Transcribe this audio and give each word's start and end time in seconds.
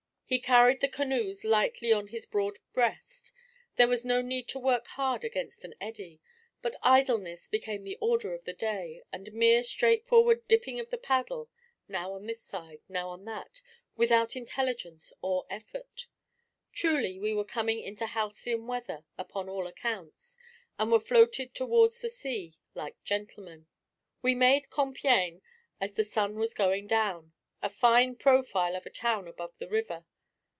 He 0.31 0.39
carried 0.39 0.79
the 0.79 0.87
canoes 0.87 1.43
lightly 1.43 1.91
on 1.91 2.07
his 2.07 2.25
broad 2.25 2.57
breast; 2.71 3.33
there 3.75 3.89
was 3.89 4.05
no 4.05 4.21
need 4.21 4.47
to 4.47 4.59
work 4.59 4.87
hard 4.87 5.25
against 5.25 5.65
an 5.65 5.75
eddy: 5.81 6.21
but 6.61 6.77
idleness 6.81 7.49
became 7.49 7.83
the 7.83 7.97
order 7.99 8.33
of 8.33 8.45
the 8.45 8.53
day, 8.53 9.01
and 9.11 9.33
mere 9.33 9.61
straightforward 9.61 10.47
dipping 10.47 10.79
of 10.79 10.89
the 10.89 10.97
paddle, 10.97 11.49
now 11.89 12.13
on 12.13 12.27
this 12.27 12.41
side, 12.41 12.79
now 12.87 13.09
on 13.09 13.25
that, 13.25 13.61
without 13.97 14.37
intelligence 14.37 15.11
or 15.21 15.45
effort. 15.49 16.07
Truly 16.71 17.19
we 17.19 17.33
were 17.33 17.43
coming 17.43 17.81
into 17.81 18.05
halcyon 18.05 18.67
weather 18.67 19.03
upon 19.17 19.49
all 19.49 19.67
accounts, 19.67 20.39
and 20.79 20.93
were 20.93 21.01
floated 21.01 21.53
towards 21.53 21.99
the 21.99 22.07
sea 22.07 22.55
like 22.73 22.95
gentlemen. 23.03 23.67
We 24.21 24.33
made 24.35 24.69
Compiègne 24.69 25.41
as 25.81 25.95
the 25.95 26.05
sun 26.05 26.35
was 26.39 26.53
going 26.53 26.87
down: 26.87 27.33
a 27.61 27.69
fine 27.69 28.15
profile 28.15 28.77
of 28.77 28.85
a 28.85 28.89
town 28.89 29.27
above 29.27 29.55
the 29.57 29.67
river. 29.67 30.05